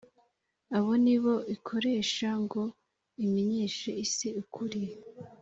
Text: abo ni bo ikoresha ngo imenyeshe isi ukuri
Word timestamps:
abo 0.77 0.91
ni 1.03 1.15
bo 1.23 1.35
ikoresha 1.55 2.29
ngo 2.43 2.61
imenyeshe 3.25 3.89
isi 4.05 4.27
ukuri 4.41 4.83